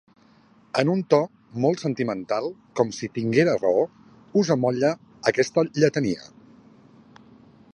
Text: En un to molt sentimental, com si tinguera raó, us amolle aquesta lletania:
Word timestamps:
En 0.81 0.91
un 0.93 1.01
to 1.13 1.17
molt 1.65 1.83
sentimental, 1.83 2.47
com 2.79 2.93
si 2.99 3.09
tinguera 3.17 3.53
raó, 3.59 3.83
us 4.43 4.49
amolle 4.57 4.91
aquesta 5.33 5.65
lletania: 5.83 6.27